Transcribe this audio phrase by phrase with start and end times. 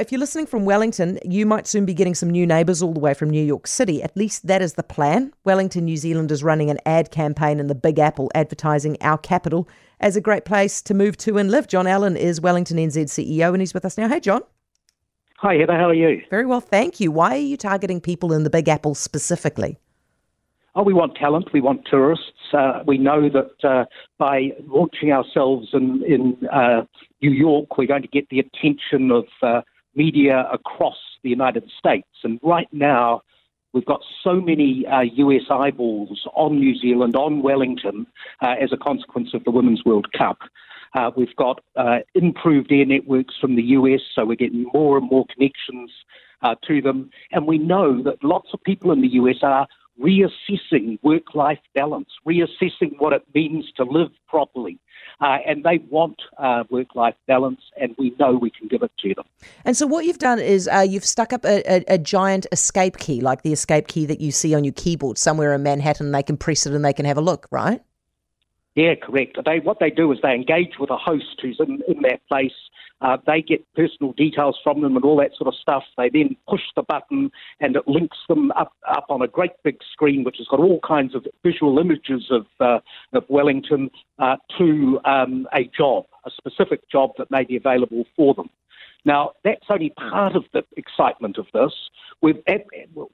[0.00, 3.00] if you're listening from Wellington, you might soon be getting some new neighbours all the
[3.00, 4.02] way from New York City.
[4.02, 5.32] At least that is the plan.
[5.44, 9.68] Wellington, New Zealand is running an ad campaign in the Big Apple advertising our capital
[10.00, 11.68] as a great place to move to and live.
[11.68, 14.08] John Allen is Wellington NZ CEO and he's with us now.
[14.08, 14.40] Hey, John.
[15.36, 15.76] Hi, Heather.
[15.76, 16.22] How are you?
[16.30, 17.10] Very well, thank you.
[17.10, 19.78] Why are you targeting people in the Big Apple specifically?
[20.74, 21.52] Oh, we want talent.
[21.52, 22.54] We want tourists.
[22.54, 23.84] Uh, we know that uh,
[24.18, 26.82] by launching ourselves in, in uh,
[27.20, 29.62] New York, we're going to get the attention of uh,
[30.04, 32.08] media across the United States.
[32.24, 33.22] And right now,
[33.72, 34.86] we've got so many
[35.24, 38.06] US uh, eyeballs on New Zealand, on Wellington,
[38.40, 40.38] uh, as a consequence of the Women's World Cup.
[41.16, 41.58] we've got
[42.14, 45.90] improved air networks from the US, so we're getting more and more connections
[46.68, 47.10] to them.
[47.32, 49.66] And we know that lots of people in the US are
[50.00, 54.78] reassessing work life balance, reassessing what it means to live properly.
[55.20, 58.90] Uh, and they want uh, work life balance, and we know we can give it
[58.98, 59.24] to them.
[59.66, 62.96] And so, what you've done is uh, you've stuck up a, a, a, giant escape
[62.96, 66.12] key, like the escape key that you see on your keyboard somewhere in Manhattan.
[66.12, 67.82] They can press it and they can have a look, right?
[68.76, 69.36] Yeah, correct.
[69.44, 72.52] They, what they do is they engage with a host who's in, in that place.
[73.00, 75.82] Uh, they get personal details from them and all that sort of stuff.
[75.96, 79.78] They then push the button and it links them up, up on a great big
[79.92, 82.78] screen, which has got all kinds of visual images of, uh,
[83.12, 88.34] of Wellington uh, to um, a job, a specific job that may be available for
[88.34, 88.50] them.
[89.04, 91.72] Now, that's only part of the excitement of this.
[92.22, 92.42] We've,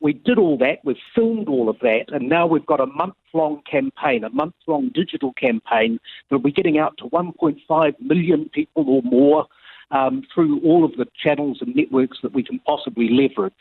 [0.00, 3.14] we did all that, we've filmed all of that, and now we've got a month
[3.32, 5.98] long campaign, a month long digital campaign
[6.28, 9.46] that'll be getting out to 1.5 million people or more.
[9.92, 13.54] Um, through all of the channels and networks that we can possibly leverage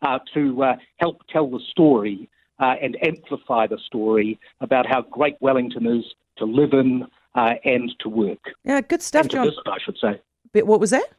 [0.00, 5.36] uh, to uh, help tell the story uh, and amplify the story about how great
[5.40, 6.04] Wellington is
[6.38, 8.38] to live in uh, and to work.
[8.64, 9.48] Yeah, good stuff, John.
[9.48, 10.20] Visit, I should say.
[10.52, 11.10] But what was that?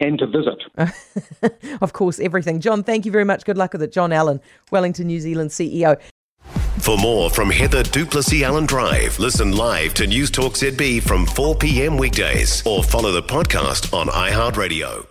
[0.00, 0.62] And to visit.
[1.80, 2.60] of course, everything.
[2.60, 3.44] John, thank you very much.
[3.44, 3.92] Good luck with it.
[3.92, 4.40] John Allen,
[4.70, 6.00] Wellington, New Zealand CEO.
[6.78, 11.56] For more from Heather du Plessis-Allen Drive, listen live to News Talk ZB from 4
[11.56, 11.96] p.m.
[11.96, 15.08] weekdays or follow the podcast on iHeartRadio.